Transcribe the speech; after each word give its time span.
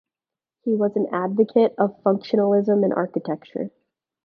He 0.63 0.73
was 0.73 0.95
an 0.95 1.05
advocate 1.11 1.75
of 1.77 2.01
functionalism 2.01 2.83
in 2.83 2.91
architecture. 2.91 3.69